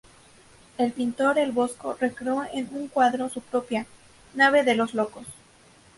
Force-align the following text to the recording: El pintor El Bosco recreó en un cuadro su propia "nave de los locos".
El 0.79 0.93
pintor 0.93 1.37
El 1.37 1.51
Bosco 1.51 1.93
recreó 2.01 2.43
en 2.53 2.69
un 2.73 2.87
cuadro 2.87 3.29
su 3.29 3.39
propia 3.39 3.85
"nave 4.33 4.63
de 4.63 4.73
los 4.73 4.95
locos". 4.95 5.27